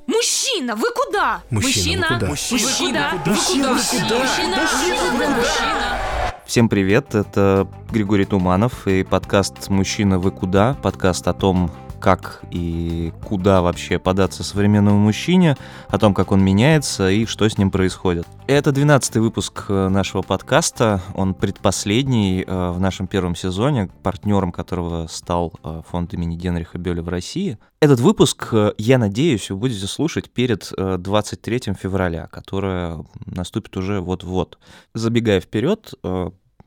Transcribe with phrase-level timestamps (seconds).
[0.07, 1.41] Мужчина, вы куда?
[1.49, 2.27] Мужчина, вы куда?
[2.27, 3.29] Мужчина, Мужчина, вы куда?
[3.29, 4.19] Мужчина, вы куда?
[4.19, 5.97] Мужчина, Мужчина, мужчина.
[6.45, 11.69] Всем привет, это Григорий Туманов и подкаст «Мужчина, вы куда?» Подкаст о том,
[11.99, 15.57] как и куда вообще податься современному мужчине,
[15.89, 18.25] о том, как он меняется и что с ним происходит.
[18.47, 25.07] Это 12 выпуск э, нашего подкаста, он предпоследний э, в нашем первом сезоне, партнером которого
[25.07, 27.57] стал э, фонд имени Генриха Бёля в России.
[27.79, 34.57] Этот выпуск, я надеюсь, вы будете слушать перед э, 23 февраля, которое наступит уже вот-вот.
[34.93, 35.93] Забегая вперед,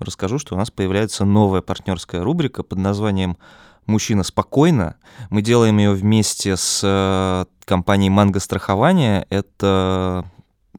[0.01, 3.37] расскажу, что у нас появляется новая партнерская рубрика под названием
[3.91, 4.97] «Мужчина спокойно».
[5.29, 9.27] Мы делаем ее вместе с э, компанией «Манго страхование».
[9.29, 10.25] Это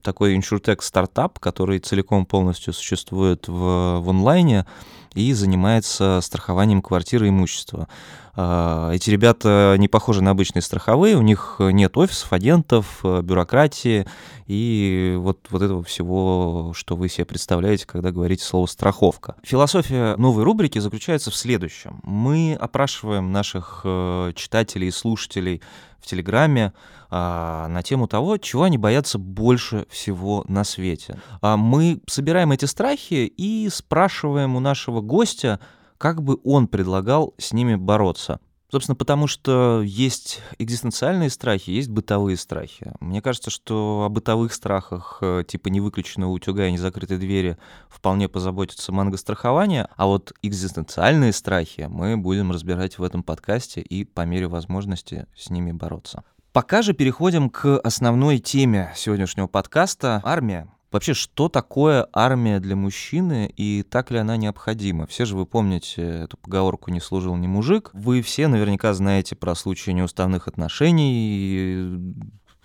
[0.02, 4.66] такой иншуртек стартап, который целиком полностью существует в, в онлайне
[5.14, 7.88] и занимается страхованием квартиры и имущества.
[8.36, 14.06] А, Эти ребята не похожи на обычные страховые, у них нет офисов, агентов, э, бюрократии
[14.48, 19.36] и вот, вот этого всего, что вы себе представляете, когда говорите слово «страховка».
[19.44, 22.00] Философия новой рубрики заключается в следующем.
[22.04, 25.62] Мы опрашиваем наших э, читателей и слушателей
[26.02, 26.74] в Телеграме
[27.10, 31.20] а, на тему того, чего они боятся больше всего на свете.
[31.42, 35.60] А Мы собираем эти страхи и спрашиваем у нашего гостя,
[36.02, 38.40] как бы он предлагал с ними бороться.
[38.72, 42.92] Собственно, потому что есть экзистенциальные страхи, есть бытовые страхи.
[43.00, 48.92] Мне кажется, что о бытовых страхах, э, типа невыключенного утюга и незакрытой двери, вполне позаботится
[48.92, 55.28] манго-страхование, а вот экзистенциальные страхи мы будем разбирать в этом подкасте и по мере возможности
[55.38, 56.24] с ними бороться.
[56.52, 60.68] Пока же переходим к основной теме сегодняшнего подкаста— армия.
[60.92, 65.08] Вообще, что такое армия для мужчины и так ли она необходима?
[65.08, 67.92] Все же вы помните эту поговорку «не служил ни мужик».
[67.94, 72.14] Вы все наверняка знаете про случаи неуставных отношений,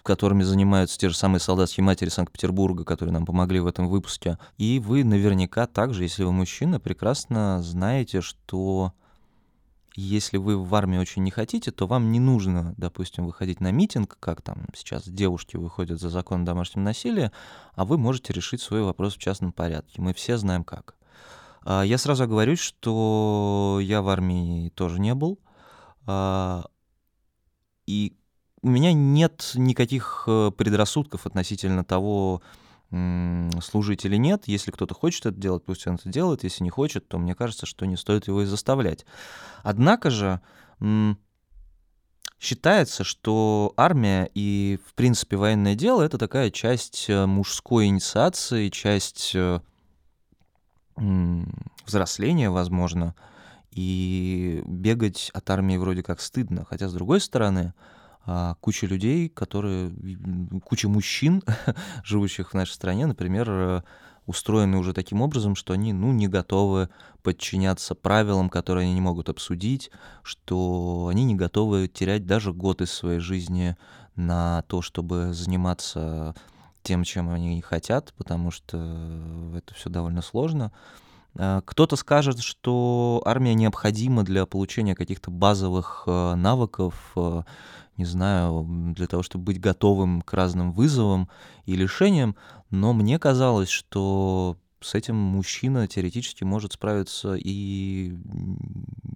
[0.02, 4.38] которыми занимаются те же самые солдатские матери Санкт-Петербурга, которые нам помогли в этом выпуске.
[4.58, 8.92] И вы наверняка также, если вы мужчина, прекрасно знаете, что
[9.96, 14.18] если вы в армии очень не хотите, то вам не нужно, допустим, выходить на митинг,
[14.20, 17.30] как там сейчас девушки выходят за закон о домашнем насилии,
[17.74, 20.02] а вы можете решить свой вопрос в частном порядке.
[20.02, 20.96] Мы все знаем как.
[21.64, 25.38] А, Я сразу оговорюсь, что я в армии тоже не был.
[26.06, 26.66] а,
[27.86, 28.16] И
[28.62, 32.42] у меня нет никаких э, предрассудков относительно того,
[33.62, 34.44] служить или нет.
[34.46, 36.44] Если кто-то хочет это делать, пусть он это делает.
[36.44, 39.04] Если не хочет, то мне кажется, что не стоит его и заставлять.
[39.62, 40.40] Однако же
[42.38, 49.32] считается, что армия и, в принципе, военное дело— это такая часть э, мужской инициации, часть
[49.34, 49.60] э,
[51.86, 53.14] взросления, возможно,
[53.70, 56.64] и бегать от армии вроде как стыдно.
[56.64, 57.74] Хотя, с другой стороны,
[58.60, 59.92] куча людей, которые,
[60.64, 61.42] куча мужчин,
[62.04, 63.82] живущих в нашей стране, например, э,
[64.26, 66.88] устроены уже таким образом, что они, ну, не готовы
[67.22, 69.90] подчиняться правилам, которые они не могут обсудить,
[70.22, 73.76] что они не готовы терять даже год из своей жизни
[74.16, 76.34] на то, чтобы заниматься
[76.82, 78.76] тем, чем они хотят, потому что
[79.54, 80.72] это все довольно сложно.
[81.38, 87.42] А, Кто-то скажет, что армия необходима для получения каких-то базовых э, навыков, э,
[87.96, 88.64] не знаю,
[88.94, 91.28] для того, чтобы быть готовым к разным вызовам
[91.64, 92.36] и лишениям,
[92.70, 98.14] но мне казалось, что с этим мужчина теоретически может справиться и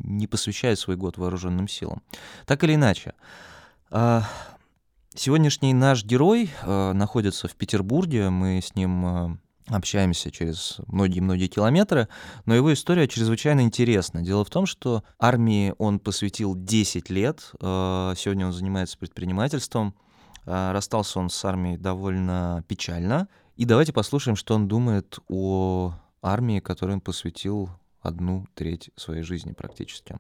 [0.04, 2.02] не посвящая свой год вооруженным силам.
[2.46, 3.14] Так или иначе,
[3.90, 4.24] а,
[5.14, 9.36] сегодняшний наш герой э, находится в Петербурге, мы с ним э,
[9.70, 12.08] общаемся через многие-многие километры,
[12.44, 14.22] но его история чрезвычайно интересна.
[14.22, 19.94] Дело в том, что армии он посвятил 10 лет, э, сегодня он занимается предпринимательством,
[20.46, 26.60] Э, расстался он с армией довольно печально, и давайте послушаем, что он думает о армии,
[26.60, 30.18] которой он посвятил одну треть своей жизни практически.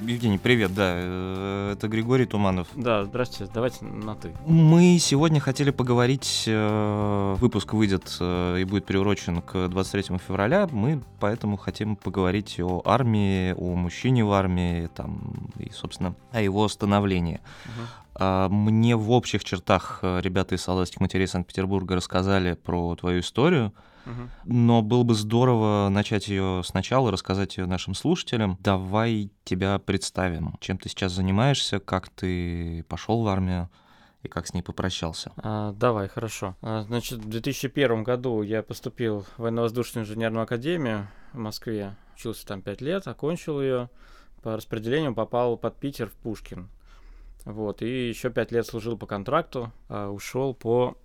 [0.00, 2.68] Евгений, привет, да, э, это Григорий Туманов.
[2.76, 4.32] Да, здравствуйте, давайте на ты.
[4.46, 11.02] Мы сегодня хотели поговорить, э, выпуск выйдет э, и будет приурочен к 23 февраля, мы
[11.18, 17.40] поэтому хотим поговорить о армии, о мужчине в армии, там, и, собственно, о его становлении.
[17.66, 17.80] А,
[18.18, 23.72] Мне в общих чертах э, ребята из солдатских матерей Санкт-Петербурга рассказали про твою историю,
[24.06, 24.30] Мгм.
[24.44, 28.56] но было бы здорово начать ее сначала, рассказать ее нашим слушателям.
[28.60, 30.56] Давай тебя представим.
[30.60, 33.68] Чем ты сейчас занимаешься, как ты пошел в армию
[34.22, 35.30] и как с ней попрощался.
[35.36, 36.56] А, давай, хорошо.
[36.62, 41.94] А, значит, в 2001 году я поступил в военно-воздушную инженерную академию в Москве.
[42.16, 43.90] Учился там 5 лет, окончил ее.
[44.42, 46.68] По распределению попал под Питер в Пушкин.
[47.48, 50.98] Вот, и еще 5 лет служил по контракту, а ушел по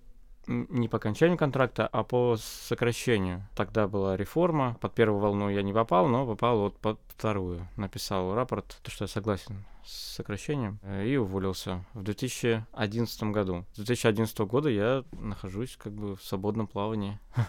[0.46, 3.48] не по окончанию контракта, а по сокращению.
[3.56, 4.76] Тогда была реформа.
[4.78, 7.66] Под первую волну я не попал, но попал вот под вторую.
[7.76, 13.64] Написал рапорт, то, что я согласен с сокращением, э, и уволился в 2011 году.
[13.72, 17.18] С 2011 года я нахожусь как бы в свободном плавании.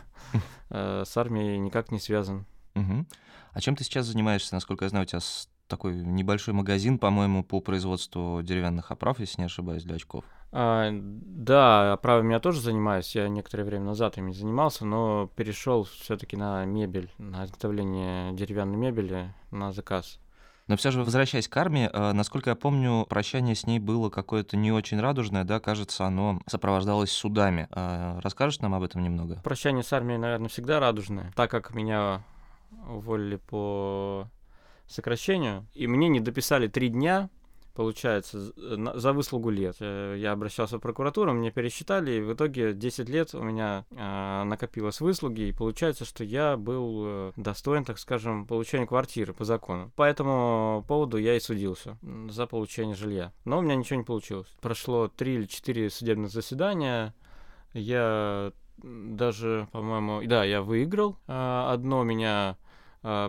[0.69, 2.45] Э, с армией никак не связан.
[2.73, 4.55] А чем ты сейчас занимаешься?
[4.55, 5.19] Насколько я знаю, у тебя
[5.67, 10.25] такой небольшой магазин, по-моему, по производству деревянных оправ, если не ошибаюсь, для очков.
[10.51, 13.15] А, да, оправами я тоже занимаюсь.
[13.15, 19.33] Я некоторое время назад ими занимался, но перешел все-таки на мебель, на изготовление деревянной мебели
[19.51, 20.19] на заказ.
[20.67, 24.57] Но все же, возвращаясь к армии, э, насколько я помню, прощание с ней было какое-то
[24.57, 27.67] не очень радужное, да, кажется, оно сопровождалось судами.
[27.69, 29.41] Э, расскажешь нам об этом немного?
[29.43, 32.23] Прощание с армией, наверное, всегда радужное, так как меня
[32.87, 34.27] уволили по
[34.87, 37.29] сокращению, и мне не дописали три дня
[37.75, 39.75] получается, за выслугу лет.
[39.81, 44.43] Э, я обращался в прокуратуру, мне пересчитали, и в итоге 10 лет у меня э,
[44.45, 49.91] накопилось выслуги, и получается, что я был э, достоин, так скажем, получения квартиры по закону.
[49.95, 51.97] По этому поводу я и судился
[52.29, 53.33] за получение жилья.
[53.43, 54.47] Но у меня ничего не получилось.
[54.61, 57.13] Прошло 3 или 4 судебных заседания,
[57.73, 61.17] я даже, по-моему, да, я выиграл.
[61.27, 62.64] Э, одно меня э,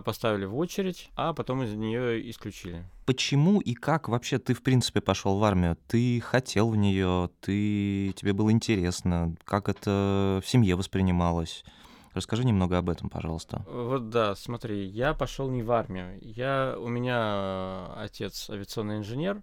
[0.03, 4.99] поставили в очередь, а потом из нее исключили почему и как вообще ты, в принципе,
[4.99, 5.77] пошел в армию?
[5.87, 8.11] Ты хотел в нее, ты...
[8.17, 11.63] тебе было интересно, как это в семье воспринималось?
[12.13, 13.63] Расскажи немного об этом, пожалуйста.
[13.67, 16.17] Вот да, смотри, я пошел не в армию.
[16.21, 19.41] Я, у меня отец авиационный инженер,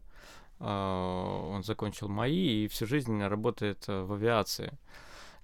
[0.60, 4.76] а, он закончил МАИ и всю жизнь работает в авиации.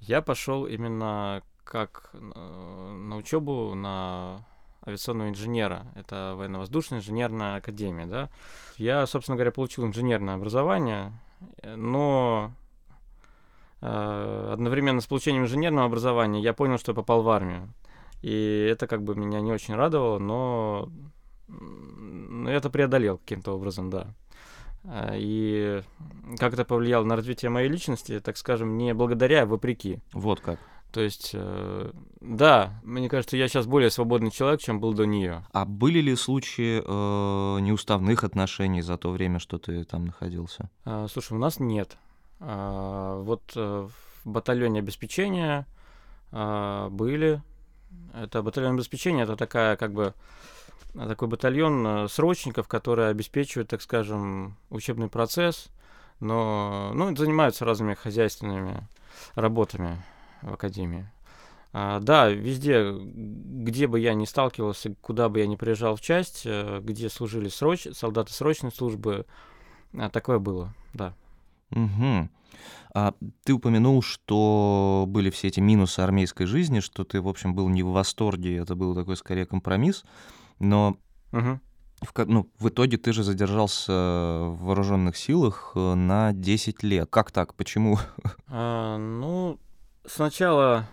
[0.01, 4.45] Я пошел именно как э, на учебу на
[4.87, 5.87] авиационного инженера.
[5.94, 8.29] Это военно-воздушная инженерная академия, да.
[8.77, 11.12] Я, собственно говоря, получил инженерное образование,
[11.62, 12.53] но
[13.81, 17.69] э, одновременно с получением инженерного образования я понял, что я попал в армию.
[18.23, 20.91] И это как бы меня не очень радовало, но,
[21.49, 24.09] но это преодолел каким-то образом, да.
[24.85, 25.83] Э, и
[26.38, 30.00] как это повлияло на развитие моей личности, так скажем, не благодаря, а вопреки.
[30.12, 30.59] Вот как.
[30.93, 35.45] То есть, э, да, мне кажется, я сейчас более свободный человек, чем был до нее.
[35.53, 40.69] А были ли случаи э, неуставных отношений за то время, что ты там находился?
[40.85, 41.97] А, слушай, у нас нет.
[42.41, 43.89] А, вот э,
[44.25, 45.67] в батальоне обеспечения
[46.33, 47.43] а, были.
[48.15, 50.15] Это батальон обеспечения, это такая как бы
[50.95, 55.69] такой батальон э, срочников, которые обеспечивают, так скажем, учебный процесс,
[56.19, 58.89] но ну, занимаются разными хозяйственными
[59.35, 60.03] работами
[60.43, 61.09] в академии.
[61.73, 66.43] А, да, везде, где бы я ни сталкивался, куда бы я ни приезжал в часть,
[66.45, 67.87] э, где служили сроч...
[67.93, 69.25] солдаты срочной службы,
[69.97, 71.15] а, такое было, да.
[71.71, 72.29] Угу.
[72.93, 73.15] А
[73.45, 77.85] ты упомянул, что были все эти минусы армейской жизни, что ты, в общем, был не
[77.85, 80.05] в восторге, это был такой скорее компромисс,
[80.59, 80.97] но
[81.31, 81.61] угу.
[82.03, 87.09] в, ну, в итоге ты же задержался в вооруженных силах э, на 10 лет.
[87.11, 87.55] Как так?
[87.55, 87.97] Почему?
[88.49, 89.61] А, ну,
[90.11, 90.87] сначала,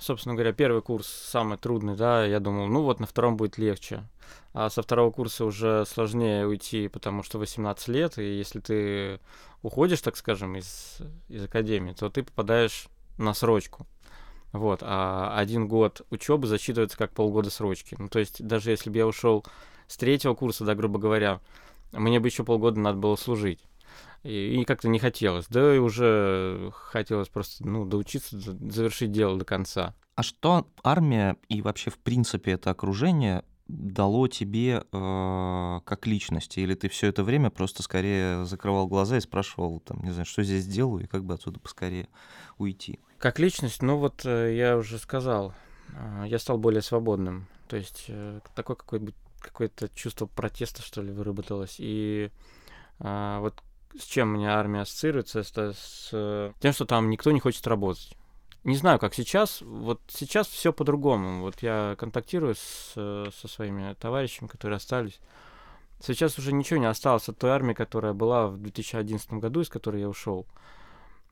[0.00, 4.04] собственно говоря, первый курс самый трудный, да, я думал, ну вот на втором будет легче.
[4.52, 9.20] А со второго курса уже сложнее уйти, потому что 18 лет, и если ты
[9.62, 10.98] уходишь, так скажем, из,
[11.28, 13.86] из академии, то ты попадаешь на срочку.
[14.52, 17.94] Вот, а один год учебы засчитывается как полгода срочки.
[17.98, 19.44] Ну, то есть, даже если бы я ушел
[19.86, 21.40] с третьего курса, да, грубо говоря,
[21.92, 23.60] мне бы еще полгода надо было служить.
[24.22, 25.46] И, и как-то не хотелось.
[25.48, 29.94] Да и уже хотелось просто, ну, доучиться, завершить дело до конца.
[30.14, 36.60] А что армия и вообще, в принципе, это окружение дало тебе э, как личности?
[36.60, 40.42] Или ты все это время просто скорее закрывал глаза и спрашивал, там, не знаю, что
[40.42, 42.08] здесь делаю и как бы отсюда поскорее
[42.58, 42.98] уйти?
[43.18, 45.54] Как личность, ну вот э, я уже сказал,
[45.88, 47.46] э, я стал более свободным.
[47.68, 51.76] То есть э, такое какое-то какое-то чувство протеста, что ли, выработалось.
[51.78, 52.30] И
[52.98, 53.54] э, вот
[53.98, 58.16] с чем у меня армия ассоциируется, это с тем, что там никто не хочет работать.
[58.64, 59.62] Не знаю, как сейчас.
[59.62, 61.40] Вот сейчас все по-другому.
[61.40, 65.18] Вот я контактирую с, со своими товарищами, которые остались.
[66.02, 70.02] Сейчас уже ничего не осталось от той армии, которая была в 2011 году, из которой
[70.02, 70.46] я ушел.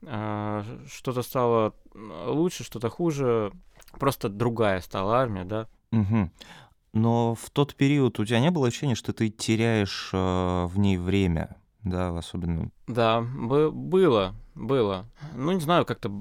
[0.05, 3.51] А, что-то стало лучше, что-то хуже.
[3.99, 5.67] Просто другая стала армия, да.
[5.91, 6.29] Угу.
[6.93, 10.97] Но в тот период у тебя не было ощущения, что ты теряешь э, в ней
[10.97, 11.57] время?
[11.83, 12.71] Да, особенно.
[12.87, 15.05] Да, бы- было, было.
[15.35, 16.11] Ну, не знаю, как-то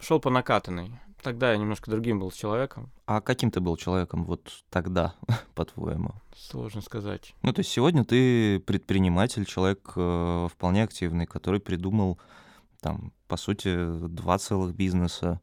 [0.00, 0.92] шел по накатанной.
[1.22, 2.90] Тогда я немножко другим был человеком.
[3.06, 5.14] А каким ты был человеком вот тогда,
[5.54, 6.12] по-твоему?
[6.36, 7.34] Сложно сказать.
[7.42, 12.18] Ну, то есть сегодня ты предприниматель, человек э, вполне активный, который придумал,
[12.80, 15.40] там, по сути, два целых бизнеса,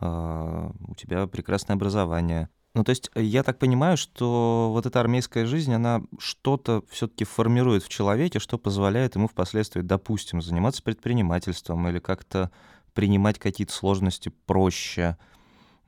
[0.00, 2.48] э, у тебя прекрасное образование.
[2.78, 7.82] Ну, то есть я так понимаю, что вот эта армейская жизнь, она что-то все-таки формирует
[7.82, 12.52] в человеке, что позволяет ему впоследствии, допустим, заниматься предпринимательством или как-то
[12.94, 15.16] принимать какие-то сложности проще.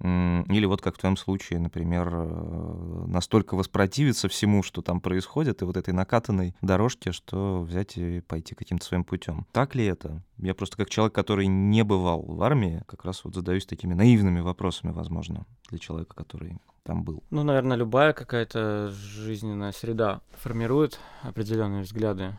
[0.00, 5.66] Или вот как в твоем случае, например, э, настолько воспротивиться всему, что там происходит, и
[5.66, 9.46] вот этой накатанной дорожке, что взять и пойти каким-то своим путем.
[9.52, 10.24] Так ли это?
[10.38, 14.40] Я просто как человек, который не бывал в армии, как раз вот задаюсь такими наивными
[14.40, 17.22] вопросами, возможно, для человека, который там был.
[17.30, 22.34] Ну, наверное, любая какая-то жизненная среда формирует определенные взгляды.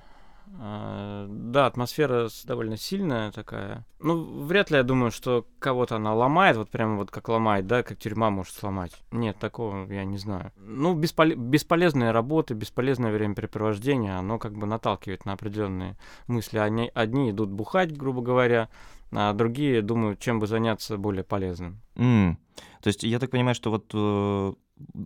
[0.59, 3.85] А, Да, атмосфера довольно сильная такая.
[3.99, 7.83] Ну, вряд ли я думаю, что кого-то она ломает, вот прямо вот как ломает, да,
[7.83, 8.91] как тюрьма может сломать.
[9.11, 10.51] Нет, такого я не знаю.
[10.57, 15.95] Ну, бесполе- бесполезные работы, бесполезное времяпрепровождение, оно как бы наталкивает на определенные
[16.27, 16.57] мысли.
[16.57, 18.69] Они, одни идут бухать, грубо говоря,
[19.11, 21.81] а другие думают, чем бы заняться более полезным.
[21.95, 22.37] М.
[22.81, 24.53] То есть я так понимаю, что вот, э,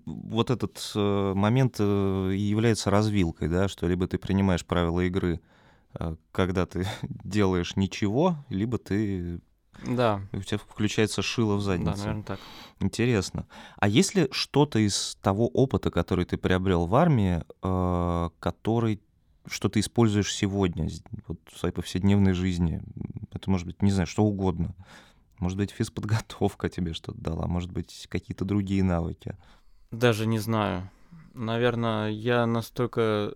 [0.05, 5.39] вот этот э, момент э, является развилкой, да, что либо ты принимаешь правила игры,
[6.31, 6.85] когда ты
[7.23, 9.39] делаешь ничего, либо ты
[9.85, 11.97] Да, у тебя включается шило в да, заднице.
[11.99, 12.39] наверное, так.
[12.79, 13.45] Интересно.
[13.77, 17.43] А есть ли что-то из того опыта, который ты приобрел в армии,
[18.39, 18.99] который
[19.47, 20.89] что ты используешь сегодня,
[21.27, 22.81] вот в своей повседневной жизни?
[23.31, 24.75] Это может быть, не знаю, что угодно.
[25.39, 29.35] Может быть, физподготовка тебе что-то дала, может быть, какие-то другие навыки.
[29.91, 30.89] Даже не знаю.
[31.33, 33.35] Наверное, я настолько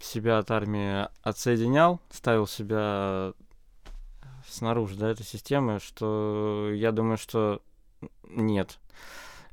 [0.00, 3.32] себя от армии отсоединял, ставил себя
[4.48, 7.60] снаружи, да, этой системы, что я думаю, что
[8.28, 8.78] нет.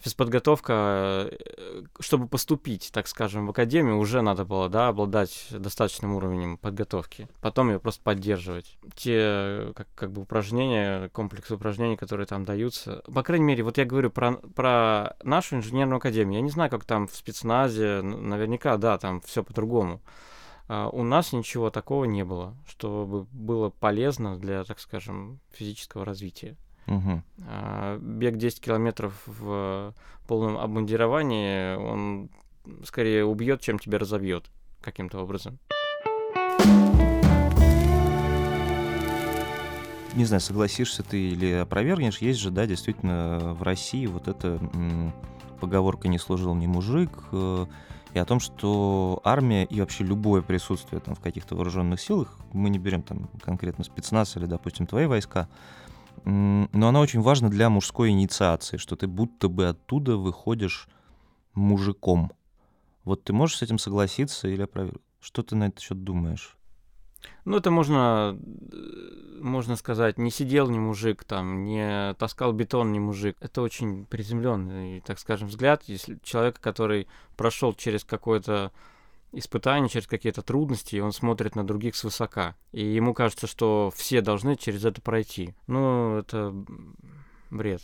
[0.06, 6.60] Физподготовка, э, чтобы поступить, так скажем, в академию, уже надо было, да, обладать достаточным уровнем
[6.60, 7.28] подготовки.
[7.42, 8.78] Потом ее просто поддерживать.
[8.94, 13.02] Те, как, как бы, упражнения, комплекс упражнений, которые там даются.
[13.12, 16.36] По крайней мере, вот я говорю про, про нашу инженерную академию.
[16.36, 20.04] Я не знаю, как там в спецназе, наверняка, да, там все по-другому.
[20.68, 26.58] А, У нас ничего такого не было, чтобы было полезно для, так скажем, физического развития.
[26.88, 29.94] А, Бег 10 километров в
[30.28, 32.30] полном обмундировании, он
[32.84, 34.50] скорее убьет, чем тебя разобьет
[34.82, 35.60] каким-то образом.
[40.16, 44.60] Не знаю, согласишься ты или опровергнешь, есть же, да, действительно, в России вот эта
[45.60, 47.66] поговорка «не служил ни мужик», э,
[48.14, 52.70] и о том, что армия и вообще любое присутствие там в каких-то вооруженных силах, мы
[52.70, 55.50] не берем там конкретно спецназ или, допустим, твои войска,
[56.26, 60.88] но она очень важна для мужской инициации, что ты будто бы оттуда выходишь
[61.54, 62.32] мужиком.
[63.04, 65.04] Вот ты можешь с этим согласиться или опровергнуть?
[65.20, 66.58] Что ты на этот счет думаешь?
[67.46, 68.38] Ну, это можно,
[69.40, 73.38] можно сказать, не сидел ни мужик там, не таскал бетон ни мужик.
[73.40, 75.84] Это очень приземленный, так скажем, взгляд.
[75.84, 78.72] Если человека, который прошел через какое-то
[79.32, 82.56] испытание, через какие-то трудности, и он смотрит на других свысока.
[82.72, 85.56] И ему кажется, что все должны через это пройти.
[85.68, 86.54] Ну, это
[87.50, 87.82] бред.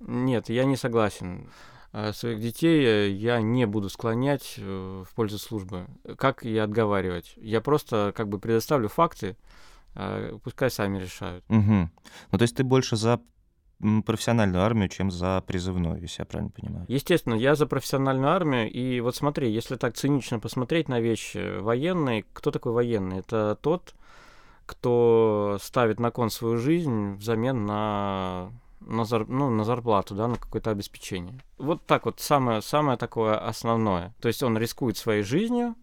[0.00, 1.50] Нет, я не согласен.
[1.92, 5.86] А Своих детей э, я не буду склонять э, в пользу службы.
[6.18, 7.32] Как и отговаривать.
[7.36, 9.36] Я просто как бы предоставлю факты,
[9.94, 11.44] а пускай сами решают.
[11.48, 11.90] Мгм.
[12.30, 13.20] Ну, то есть ты больше за
[14.04, 16.84] профессиональную армию, чем за призывную, если я правильно понимаю.
[16.88, 22.24] Естественно, я за профессиональную армию, и вот смотри, если так цинично посмотреть на вещи, военный,
[22.32, 23.20] кто такой военный?
[23.20, 23.94] Это тот,
[24.66, 30.36] кто ставит на кон свою жизнь взамен на, на, зар- ну, на зарплату, да, на
[30.36, 31.38] какое-то обеспечение.
[31.56, 34.12] Вот так вот, самое, самое такое основное.
[34.20, 35.76] То есть он рискует своей жизнью,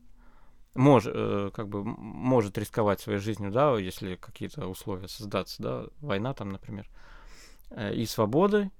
[0.75, 6.33] может, э, как бы может рисковать своей жизнью, да, если какие-то условия создаться, да, война
[6.33, 7.04] там, например, э,
[7.93, 8.71] и свободой,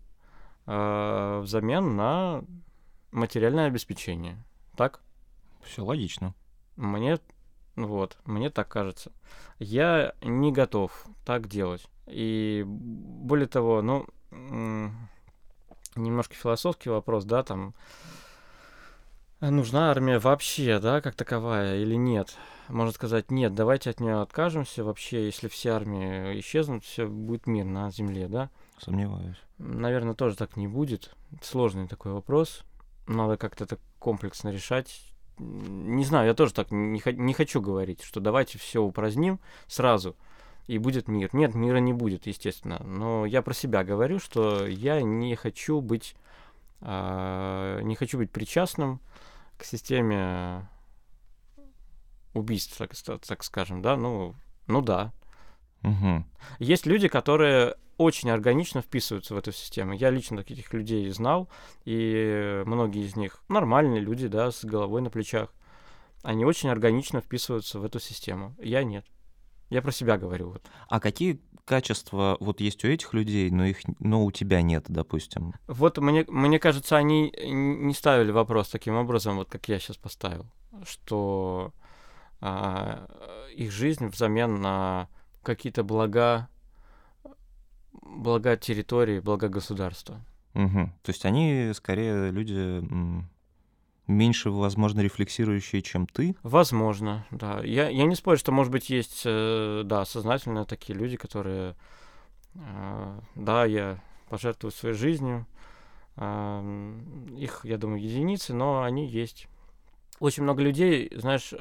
[0.65, 2.43] э, взамен на
[3.11, 4.43] материальное обеспечение.
[4.75, 5.01] Так?
[5.63, 6.33] Все логично.
[6.75, 7.19] Мне
[7.75, 9.11] вот, мне так кажется.
[9.59, 11.85] Я не готов так делать.
[12.07, 14.05] И более того, ну,
[15.95, 17.73] немножко философский вопрос, да, там,
[19.41, 22.35] нужна армия вообще, да, как таковая или нет?
[22.69, 27.65] Можно сказать, нет, давайте от нее откажемся вообще, если все армии исчезнут, все будет мир
[27.65, 28.49] на земле, да?
[28.79, 29.37] Сомневаюсь.
[29.57, 31.15] Наверное, тоже так не будет.
[31.41, 32.63] Сложный такой вопрос.
[33.07, 35.01] Надо как-то это комплексно решать.
[35.37, 40.15] не знаю, я тоже так не, не хочу говорить, что давайте все упраздним сразу,
[40.67, 41.29] и будет мир.
[41.33, 42.81] Нет, мира не будет, естественно.
[42.83, 46.44] Но я про себя говорю, что я не хочу быть, э,
[46.81, 49.01] не хочу быть причастным
[49.57, 50.67] к системе
[52.33, 52.91] убийств, так,
[53.25, 54.35] так скажем, да, ну,
[54.67, 55.13] ну да.
[55.83, 56.25] Угу.
[56.59, 59.93] Есть люди, которые очень органично вписываются в эту систему.
[59.93, 61.49] Я лично таких людей знал,
[61.85, 65.53] и многие из них нормальные люди, да, с головой на плечах.
[66.21, 68.55] Они очень органично вписываются в эту систему.
[68.59, 69.05] Я нет.
[69.69, 70.49] Я про себя говорю.
[70.51, 70.65] Вот.
[70.89, 75.53] А какие качества вот есть у этих людей, но их, но у тебя нет, допустим?
[75.67, 80.45] Вот мне, мне кажется, они не ставили вопрос таким образом, вот как я сейчас поставил,
[80.83, 81.73] что
[82.39, 83.07] а,
[83.55, 85.09] их жизнь взамен на
[85.43, 86.47] какие-то блага,
[87.91, 90.23] блага территории, блага государства.
[90.53, 90.91] Угу.
[91.01, 92.81] То есть они скорее люди
[94.07, 96.35] меньше, возможно, рефлексирующие, чем ты?
[96.43, 97.61] Возможно, да.
[97.63, 101.75] Я, я не спорю, что, может быть, есть, э, да, сознательно такие люди, которые,
[102.55, 105.45] э, да, я пожертвую своей жизнью.
[106.17, 106.93] Э,
[107.37, 109.47] их, я думаю, единицы, но они есть.
[110.19, 111.53] Очень много людей, знаешь,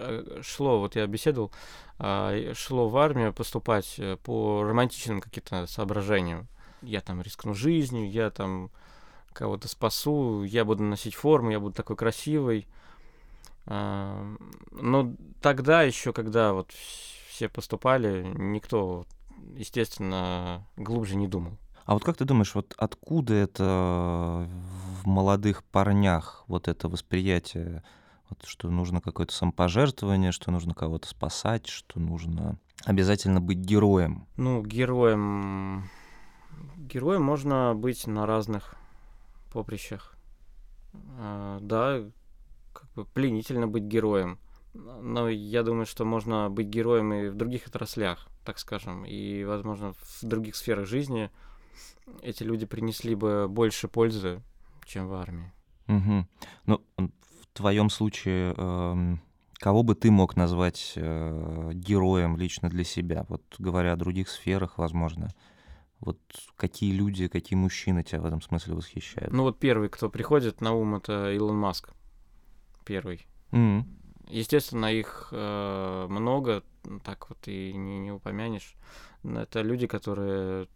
[0.43, 1.51] шло, вот я беседовал,
[1.99, 6.47] шло в армию поступать по романтичным каким-то соображениям.
[6.81, 8.71] Я там рискну жизнью, я там
[9.35, 12.67] кого-то спасу, я буду носить форму, я буду такой красивый.
[13.67, 14.37] А,
[14.71, 19.05] но тогда еще, когда вот все поступали, никто,
[19.57, 21.59] естественно, глубже не думал.
[21.85, 24.49] А вот как ты думаешь, вот откуда это
[25.03, 27.83] в молодых парнях вот это восприятие,
[28.31, 34.27] вот, что нужно какое-то самопожертвование, что нужно кого-то спасать, что нужно обязательно быть героем?
[34.37, 35.91] Ну, героем...
[36.77, 38.77] Героем можно быть на разных
[39.55, 40.17] поприщах.
[41.19, 42.03] А, да,
[42.73, 44.39] как бы пленительно быть героем.
[44.75, 49.05] Но я думаю, что можно быть героем и в других отраслях, так скажем.
[49.05, 51.31] И, возможно, в других сферах жизни
[52.23, 54.43] эти люди принесли бы больше пользы,
[54.85, 55.53] чем в армии.
[55.89, 56.27] Угу.
[56.67, 59.17] Ну, в твоем случае, э,
[59.55, 63.25] кого бы ты мог назвать э, героем лично для себя?
[63.29, 65.31] Вот говоря о других сферах, возможно.
[66.05, 66.19] Вот
[66.57, 69.33] какие люди, какие мужчины тебя в этом смысле восхищают?
[69.33, 71.91] Ну вот первый, кто приходит на ум, это Илон Маск.
[72.85, 73.27] Первый.
[73.53, 73.85] Mm-hmm.
[74.29, 76.63] Естественно, их э, много,
[77.05, 78.75] так вот и не, не упомянешь.
[79.23, 80.69] Это люди, которые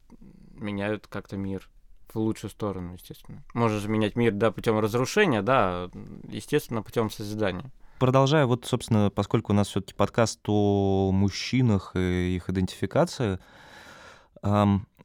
[0.54, 1.68] меняют как-то мир
[2.12, 3.42] в лучшую сторону, естественно.
[3.52, 5.90] Можешь менять мир, да, путем разрушения, да,
[6.28, 7.70] естественно, путем созидания.
[7.98, 13.38] Продолжая, вот, собственно, поскольку у нас все-таки подкаст о мужчинах и их идентификации,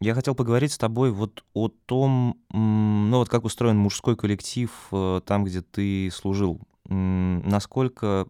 [0.04, 5.22] я хотел поговорить с тобой вот о том, ну вот как устроен мужской коллектив э,
[5.26, 6.60] там, где ты служил.
[6.90, 8.28] Насколько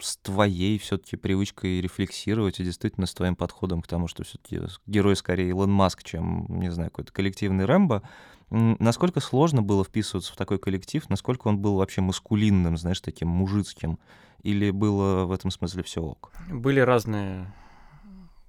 [0.00, 5.14] с твоей все-таки привычкой рефлексировать и действительно с твоим подходом к тому, что все-таки герой
[5.14, 8.02] скорее Илон Маск, чем, не знаю, какой-то коллективный Рэмбо,
[8.50, 14.00] насколько сложно было вписываться в такой коллектив, насколько он был вообще маскулинным, знаешь, таким мужицким,
[14.42, 16.32] или было в этом смысле все ок?
[16.50, 17.52] Были разные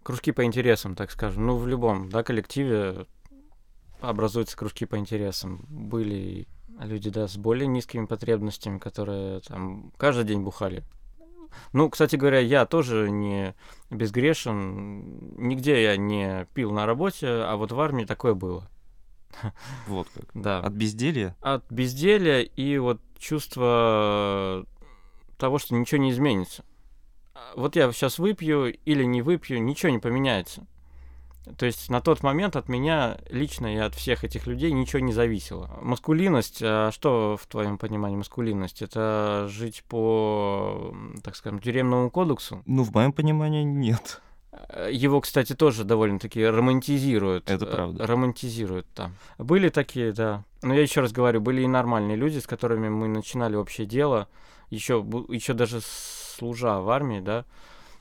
[0.03, 1.45] кружки по интересам, так скажем.
[1.47, 3.07] Ну, в любом, да, коллективе
[4.01, 5.65] образуются кружки по интересам.
[5.69, 6.47] Были
[6.79, 10.83] люди, да, с более низкими потребностями, которые там каждый день бухали.
[11.71, 13.55] Ну, кстати говоря, я тоже не
[13.89, 15.35] безгрешен.
[15.37, 18.69] Нигде я не пил на работе, а вот в армии такое было.
[19.87, 20.29] Вот как.
[20.33, 20.59] Да.
[20.59, 21.35] От безделья?
[21.41, 24.65] От безделья и вот чувство
[25.37, 26.63] того, что ничего не изменится
[27.55, 30.65] вот я сейчас выпью или не выпью, ничего не поменяется.
[31.57, 35.11] То есть на тот момент от меня лично и от всех этих людей ничего не
[35.11, 35.77] зависело.
[35.81, 38.81] Маскулинность, а что в твоем понимании маскулинность?
[38.81, 42.63] Это жить по, так скажем, тюремному кодексу?
[42.65, 44.21] Ну, в моем понимании нет.
[44.89, 47.49] Его, кстати, тоже довольно-таки романтизируют.
[47.49, 48.07] Это правда.
[48.07, 49.15] Романтизируют там.
[49.37, 50.43] Были такие, да.
[50.61, 54.29] Но я еще раз говорю, были и нормальные люди, с которыми мы начинали общее дело.
[54.69, 55.81] Еще, еще даже
[56.33, 57.45] служа в армии, да,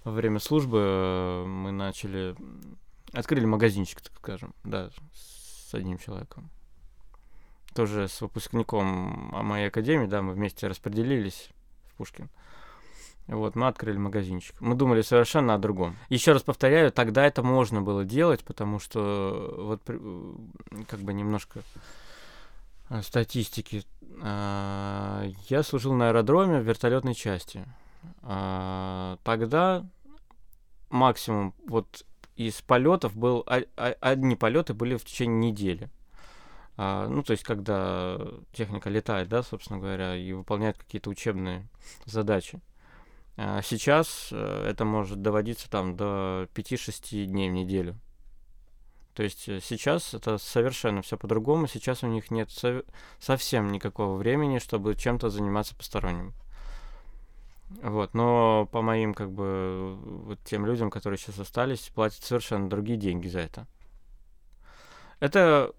[0.05, 2.35] во время службы э, мы начали...
[3.13, 6.51] Открыли магазинчик, так скажем, да, с одним человеком.
[7.75, 11.51] Тоже с выпускником моей академии, да, мы вместе распределились
[11.89, 12.31] в Пушкин.
[13.29, 14.55] Вот, мы открыли магазинчик.
[14.61, 15.97] Мы думали совершенно о другом.
[16.09, 20.35] Еще раз повторяю, тогда это можно было делать, потому что вот э,
[20.89, 21.61] как бы немножко
[22.91, 23.85] э, статистики.
[24.21, 27.65] А, я служил на аэродроме в вертолетной части.
[28.23, 29.87] А, тогда
[30.91, 32.05] максимум вот
[32.37, 35.91] из полетов был одни полеты были в течение недели.
[36.77, 38.19] А, ну, то есть, когда
[38.53, 41.69] техника летает, да, собственно говоря, и выполняет какие-то учебные
[42.07, 42.61] задачи.
[43.37, 47.99] А сейчас э, это может доводиться там до 5-6 дней в неделю.
[49.15, 51.67] То есть э, сейчас это совершенно все по-другому.
[51.67, 52.85] Сейчас у них нет сов-
[53.19, 56.35] совсем никакого времени, чтобы чем-то заниматься посторонним.
[57.81, 62.99] Вот, но по моим, как бы, вот тем людям, которые сейчас остались, платят совершенно другие
[62.99, 63.67] деньги за это.
[65.21, 65.73] Это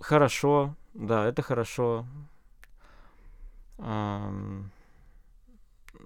[0.00, 2.06] хорошо, да, это хорошо.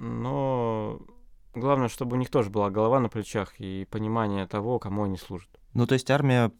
[0.00, 1.00] Но
[1.54, 5.48] главное, чтобы у них тоже была голова на плечах и понимание того, кому они служат.
[5.74, 6.50] Ну, то есть армия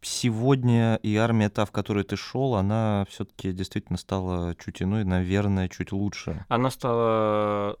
[0.00, 5.68] сегодня и армия та, в которую ты шел, она все-таки действительно стала чуть иной, наверное,
[5.68, 6.44] чуть лучше.
[6.48, 7.78] Она стала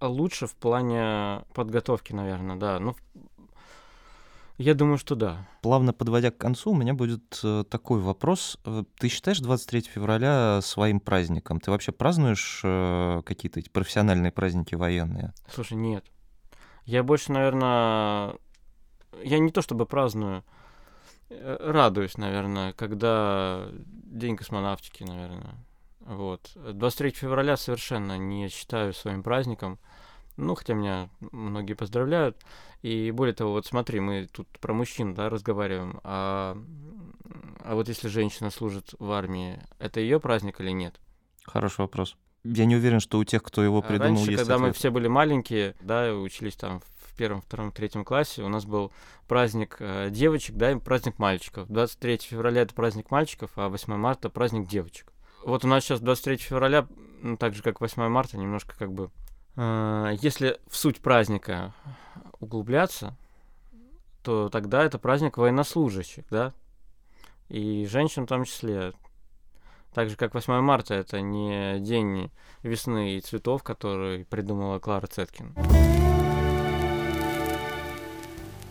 [0.00, 2.78] лучше в плане подготовки, наверное, да.
[2.78, 2.96] Ну,
[4.58, 5.46] я думаю, что да.
[5.62, 8.58] Плавно подводя к концу, у меня будет э, такой вопрос.
[8.64, 11.60] Э, Ты считаешь 23 февраля своим праздником?
[11.60, 15.32] Ты вообще празднуешь э, какие-то эти профессиональные праздники военные?
[15.48, 16.04] Слушай, нет.
[16.84, 18.34] Я больше, наверное,
[19.22, 20.42] я не то чтобы праздную,
[21.28, 25.54] радуюсь, наверное, когда День космонавтики, наверное.
[26.08, 26.50] Вот.
[26.54, 29.78] 23 февраля совершенно не считаю своим праздником.
[30.38, 32.38] Ну, хотя меня многие поздравляют.
[32.80, 36.00] И более того, вот смотри, мы тут про мужчин, да, разговариваем.
[36.04, 36.56] А,
[37.60, 40.98] а вот если женщина служит в армии, это ее праздник или нет?
[41.44, 42.16] Хороший вопрос.
[42.44, 44.76] Я не уверен, что у тех, кто его А придумал, Раньше, есть когда мы ответ.
[44.76, 48.92] все были маленькие, да, учились там в первом, втором, третьем классе, у нас был
[49.26, 51.68] праздник э, девочек, да, и праздник мальчиков.
[51.68, 55.12] 23 февраля это праздник мальчиков, а 8 марта праздник девочек.
[55.44, 56.86] Вот у нас сейчас 23 февраля,
[57.38, 59.10] так же как 8 марта, немножко как бы...
[59.56, 61.72] э, если в суть праздника
[62.40, 63.16] углубляться,
[64.22, 66.52] то тогда это праздник военнослужащих, да,
[67.48, 68.92] и женщин в том числе.
[69.94, 72.30] Так же, как 8 марта, это не день
[72.62, 75.54] весны и цветов, который придумала Клара Цеткин.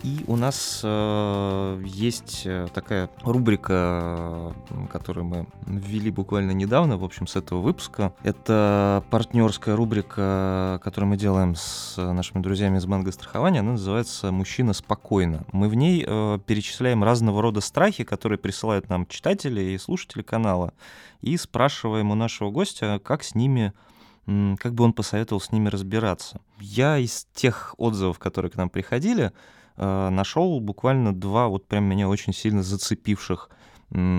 [0.02, 7.04] И у нас э, есть э, такая рубрика, э, которую мы ввели буквально недавно, в
[7.04, 8.12] общем, с этого выпуска.
[8.22, 13.60] Это партнерская рубрика, которую мы делаем с нашими друзьями из Манго страхования.
[13.60, 15.44] Она называется «Мужчина спокойно».
[15.52, 20.74] Мы в ней э, перечисляем разного рода страхи, которые присылают нам читатели и слушатели канала,
[21.22, 23.72] и спрашиваем у нашего гостя, как с ними
[24.58, 26.42] как бы он посоветовал с ними разбираться.
[26.60, 29.32] Я из тех отзывов, которые к нам приходили,
[29.78, 33.50] нашел буквально два вот прям меня очень сильно зацепивших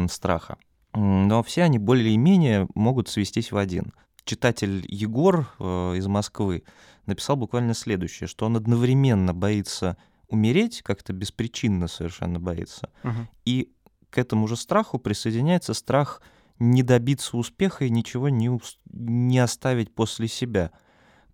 [0.09, 0.57] страха.
[0.93, 3.93] Но все они более-менее могут свестись в один.
[4.23, 6.63] Читатель Егор э, из Москвы
[7.05, 13.27] написал буквально следующее, что он одновременно боится умереть, как-то беспричинно совершенно боится, Мгм.
[13.45, 13.71] и
[14.09, 16.21] к этому же страху присоединяется страх
[16.59, 18.49] не добиться успеха и ничего не,
[18.91, 20.71] не оставить после себя.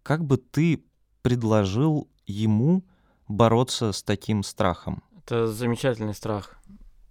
[0.04, 0.84] Как бы ты
[1.22, 2.84] предложил ему
[3.28, 5.04] бороться с таким страхом?
[5.18, 6.58] Это замечательный страх.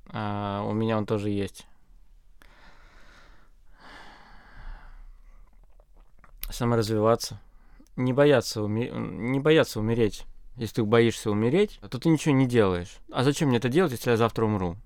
[0.06, 1.66] А, у меня он тоже есть.
[6.50, 7.40] Саморазвиваться.
[7.96, 10.24] Не бояться, уме- не бояться умереть.
[10.56, 12.98] Если ты боишься умереть, то ты ничего не делаешь.
[13.10, 14.76] А зачем мне это делать, если я завтра умру?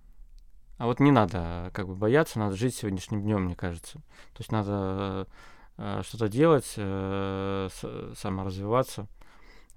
[0.78, 3.94] А вот не надо как бы бояться, надо жить сегодняшним днем, мне кажется.
[3.94, 5.26] То есть надо
[5.76, 7.68] э, что-то делать, э,
[8.16, 9.08] саморазвиваться,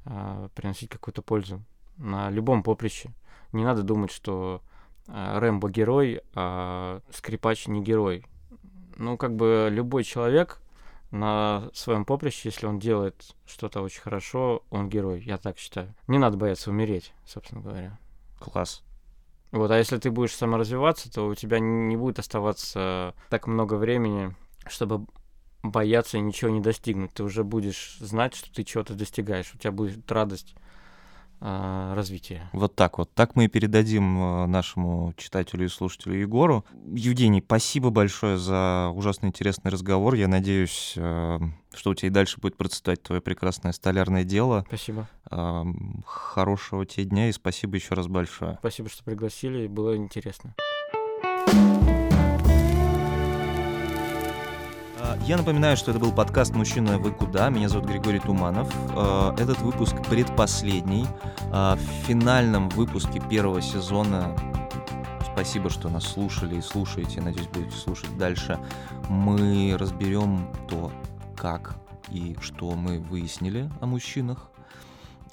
[0.06, 1.62] э, приносить какую-то пользу
[1.98, 3.14] на любом поприще.
[3.52, 4.62] Не надо думать, что
[5.08, 8.26] э, Рэмбо герой, а скрипач не герой.
[8.98, 10.62] Ну, как бы любой человек
[11.12, 15.94] на своем поприще, если он делает что-то очень хорошо, он герой, я так считаю.
[16.08, 18.00] Не надо бояться умереть, собственно говоря.
[18.40, 18.84] Класс.
[19.52, 24.34] Вот, а если ты будешь саморазвиваться, то у тебя не будет оставаться так много времени,
[24.68, 25.06] чтобы
[25.64, 27.14] бояться и ничего не достигнуть.
[27.14, 29.54] Ты уже будешь знать, что ты чего-то достигаешь.
[29.54, 30.56] У тебя будет радость
[31.44, 32.48] а, развития.
[32.54, 33.12] Вот так вот.
[33.16, 36.64] Так мы и передадим э, нашему читателю и слушателю Егору.
[36.94, 40.14] Евгений, спасибо большое за ужасно интересный разговор.
[40.14, 41.40] Я надеюсь, э,
[41.74, 44.66] что у тебя и дальше будет процветать твое прекрасное столярное дело.
[44.68, 45.08] Спасибо.
[45.32, 48.58] Эм, Хорошего тебе дня и спасибо еще раз большое.
[48.60, 50.54] Спасибо, что пригласили, было интересно.
[55.32, 57.48] Я напоминаю, что это был подкаст «Мужчина, вы куда?».
[57.50, 58.70] Меня зовут Григорий Туманов.
[58.98, 61.06] А, Этот выпуск предпоследний.
[61.54, 64.36] А, В финальном выпуске первого сезона
[65.32, 67.22] Спасибо, что нас слушали и слушаете.
[67.22, 68.60] Надеюсь, будете слушать дальше.
[69.08, 70.92] Мы разберем то,
[71.38, 71.78] как
[72.10, 74.52] и что мы выяснили о мужчинах.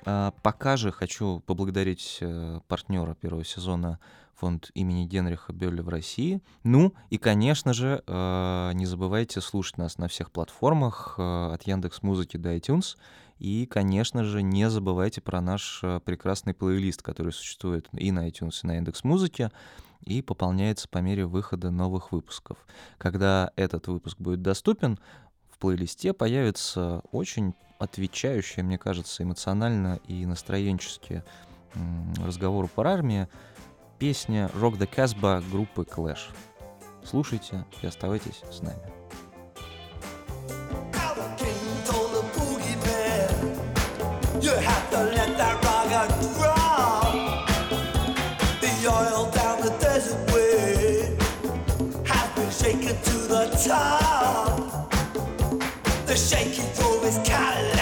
[0.06, 2.22] А, Пока же хочу поблагодарить
[2.68, 3.98] партнера первого сезона
[4.38, 6.40] фонд имени Генриха Бёля в России.
[6.62, 12.02] Ну и, конечно же, э, не забывайте слушать нас на всех платформах, э, от Яндекс
[12.02, 12.96] Музыки до iTunes.
[13.38, 18.60] И, конечно же, не забывайте про наш э, прекрасный плейлист, который существует и на iTunes,
[18.62, 19.50] и на Яндекс Музыке,
[20.04, 22.58] и пополняется по мере выхода новых выпусков.
[22.96, 24.98] Когда этот выпуск будет доступен,
[25.50, 31.22] в плейлисте появится очень отвечающая, мне кажется, эмоционально и настроенчески
[32.24, 33.28] разговору по армии
[33.98, 36.30] песня «Rock the Casbah» группы Clash.
[37.04, 38.78] Слушайте и оставайтесь с нами.
[44.40, 47.12] You have to let that rock drop.
[48.60, 51.16] The oil down the desert way
[52.06, 54.92] has been shaken to the top.
[56.06, 57.77] The shaky drove his Cadillac.